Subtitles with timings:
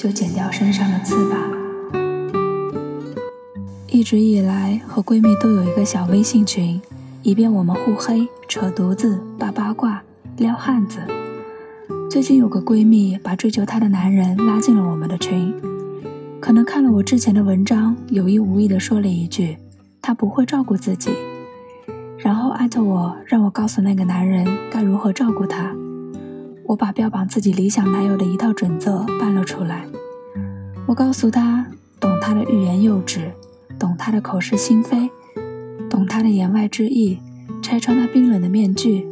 [0.00, 1.36] 就剪掉身上的刺吧。
[3.86, 6.80] 一直以来和闺蜜都有一个小微信群，
[7.22, 10.02] 以便我们互黑、扯犊子、扒八卦、
[10.38, 11.00] 撩汉子。
[12.08, 15.52] 最近有个闺蜜把追求她的男人拉进了我们的群，
[16.40, 19.58] 可能看了我之前的文章，有意无意地说了一句
[20.00, 21.10] ：“她不会照顾自己。”
[22.16, 25.76] 然后艾特我，让我告诉那个男人该如何照顾她。
[26.70, 29.84] 我把标榜自己理想男友的一套准则搬了出来。
[30.86, 31.66] 我告诉他，
[31.98, 33.32] 懂他的欲言又止，
[33.76, 35.10] 懂他的口是心非，
[35.90, 37.18] 懂他的言外之意，
[37.60, 39.04] 拆穿他冰冷的面具，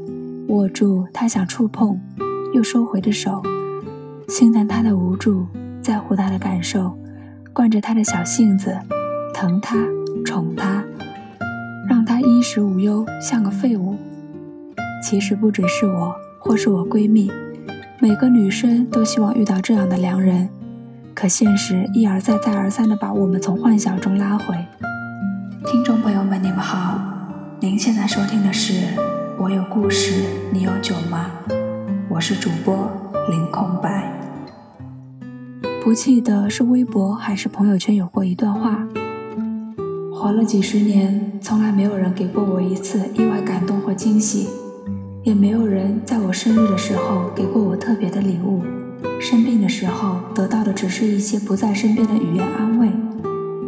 [0.47, 2.01] 握住他想触碰
[2.55, 3.43] 又收回的手，
[4.29, 5.45] 心疼他的无助，
[5.83, 6.97] 在乎他的感受，
[7.53, 8.79] 惯着他的小性子，
[9.35, 9.77] 疼他，
[10.25, 10.85] 宠他，
[11.89, 13.97] 让他衣食无忧，像个废物。
[15.03, 17.29] 其实不只是我，或是我闺蜜。
[18.01, 20.49] 每个女生都希望遇到这样的良人，
[21.15, 24.55] 可现实一而再、再而三地把我们从幻想中拉回。
[25.67, 27.01] 听众朋友们，你们好，
[27.59, 28.73] 您现在收听的是
[29.37, 31.27] 《我有故事，你有酒吗》？
[32.09, 32.89] 我是主播
[33.31, 34.13] 林空白。
[35.83, 38.87] 不记得是微博还是朋友圈有过一段话：
[40.15, 44.49] 活了几十年，从来没有人给过我一次意外感动或惊喜。
[45.29, 48.63] 也没有人在我生日的时候给过我特别的礼物，
[49.21, 52.89] 生病的时候得到的只是一些不在身边的语言安慰，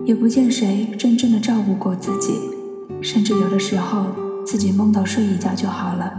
[0.07, 2.33] 也不见谁真正的照顾过自己，
[3.03, 4.07] 甚至有的时候
[4.43, 6.11] 自己梦到睡一觉就好了。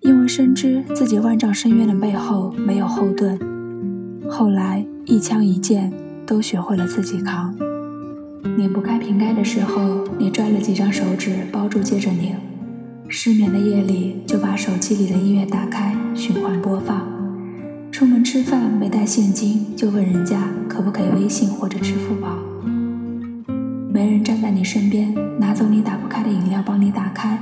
[0.00, 3.40] 因为深知自己万丈深渊的背后没有后盾，
[4.28, 5.90] 后来一枪一箭
[6.26, 7.54] 都学会了自己扛。
[8.58, 12.36] 拧不开瓶盖的时候，你拽了几张手指包住，接着拧。
[13.16, 17.06] 失眠的夜里，就把手机里的音乐打开，循环播放。
[17.92, 22.36] 出门吃饭没带现金，就问人家可不可以微信或者支付宝。
[23.92, 27.38] 没人站在你身边，拿走你打不开的饮料帮你打开。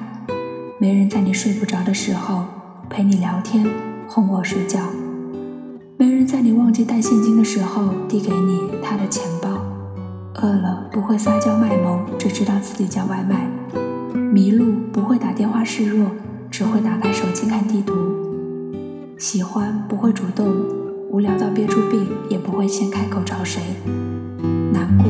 [0.78, 2.44] 没人在你睡不着的时候
[2.90, 3.66] 陪你聊天，
[4.06, 4.78] 哄我睡觉。
[5.96, 9.48] 没人在你忘记带现金的时候递给你他的钱包。
[10.34, 13.48] 饿了不会撒娇卖萌，只知道自己叫外卖。
[14.32, 16.10] 迷路不会打电话示弱，
[16.50, 17.94] 只会打开手机看地图。
[19.18, 20.50] 喜欢不会主动，
[21.10, 23.60] 无聊到憋出病也不会先开口找谁。
[24.72, 25.06] 难过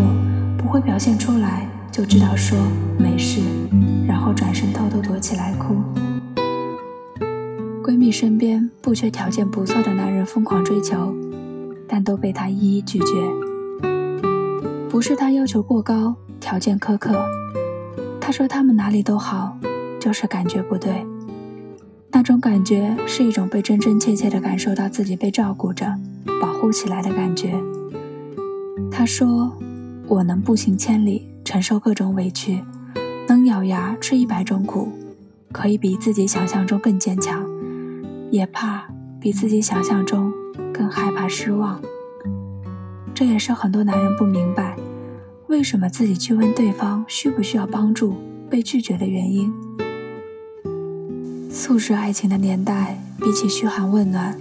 [0.59, 2.59] 不会表现出来，就知道说
[2.99, 3.41] 没事，
[4.09, 5.77] 然后转身偷偷躲起来哭。
[7.81, 11.15] 闺蜜身边不缺条件不错的男人疯狂追求，
[11.87, 13.07] 但都被她一一拒绝。
[14.91, 17.25] 不是她要求过高，条件苛刻。
[18.25, 19.59] 他说他们哪里都好，
[19.99, 21.05] 就是感觉不对。
[22.13, 25.93] 那种感觉是一种被真真切切的感受到自己被照顾着、
[26.41, 27.61] 保护起来的感觉。
[28.93, 29.53] 他说
[30.07, 32.63] ：“我能步行千里，承受各种委屈，
[33.27, 34.89] 能咬牙吃一百种苦，
[35.51, 37.45] 可以比自己想象中更坚强，
[38.31, 38.85] 也怕
[39.19, 40.33] 比自己想象中
[40.73, 41.83] 更害怕失望。”
[43.13, 44.77] 这也是很多男人不明白。
[45.53, 48.17] 为什么自己去问对方需不需要帮助，
[48.49, 49.53] 被拒绝的原因？
[51.51, 54.35] 素食爱情的年代，比起嘘寒问暖，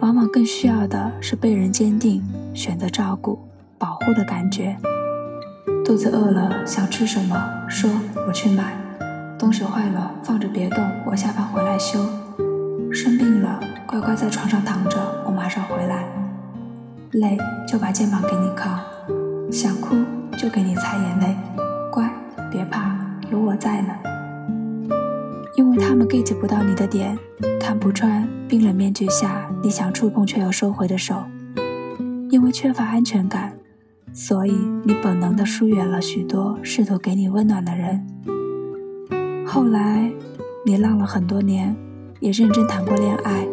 [0.00, 2.22] 往往更需要的是被人坚定、
[2.52, 3.38] 选择照顾、
[3.78, 4.76] 保护的感觉。
[5.82, 7.90] 肚子饿了想吃什么，说
[8.28, 8.64] 我去买；
[9.38, 11.98] 东西坏了放着别动，我下班回来修；
[12.92, 16.04] 生病了乖乖在床上躺着，我马上回来；
[17.12, 18.78] 累就把肩膀给你靠；
[19.50, 19.96] 想哭。
[20.36, 21.36] 就给你擦眼泪，
[21.90, 22.10] 乖，
[22.50, 22.96] 别怕，
[23.30, 23.94] 有我在呢。
[25.56, 27.16] 因为他们 get 不到你的点，
[27.60, 31.22] 看不穿冰冷面具下你想触碰却又收回的手。
[32.30, 33.52] 因为缺乏安全感，
[34.12, 34.52] 所以
[34.84, 38.04] 你本能的疏远了许多试图给你温暖的人。
[39.46, 40.10] 后来，
[40.66, 41.76] 你浪了很多年，
[42.18, 43.46] 也认真谈过恋爱，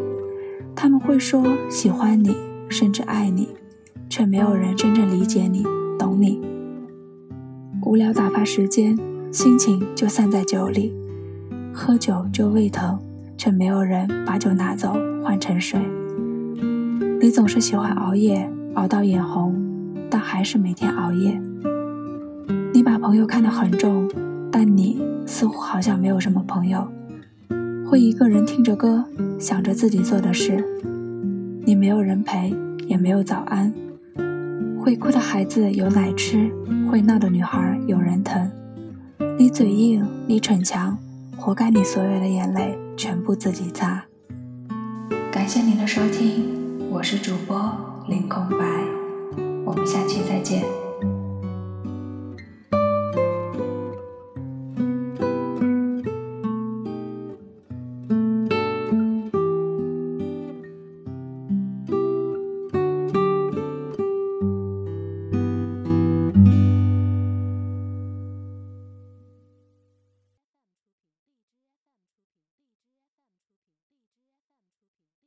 [0.76, 2.36] 他们会说喜欢你，
[2.70, 3.50] 甚至爱你，
[4.10, 5.64] 却没有人真正理解你，
[6.00, 6.42] 懂你。
[7.92, 8.98] 无聊打发时间，
[9.34, 10.94] 心情就散在酒里，
[11.74, 12.98] 喝酒就胃疼，
[13.38, 15.78] 却没有人把酒拿走换成水。
[17.20, 19.54] 你总是喜欢熬夜，熬到眼红，
[20.10, 21.38] 但还是每天熬夜。
[22.74, 24.10] 你把朋友看得很重，
[24.50, 26.88] 但你似乎好像没有什么朋友，
[27.86, 29.04] 会一个人听着歌，
[29.38, 30.64] 想着自己做的事。
[31.66, 32.56] 你没有人陪，
[32.88, 33.74] 也没有早安。
[34.82, 36.52] 会哭的孩子有奶吃，
[36.90, 38.52] 会闹的女孩有人疼。
[39.38, 40.98] 你嘴硬，你逞强，
[41.38, 44.04] 活该你所有的眼泪全部自己擦。
[45.32, 47.20] 感谢您的收听，我是。
[47.20, 47.62] 主播
[48.08, 48.66] 林空白，
[49.64, 50.64] 我们下期再见。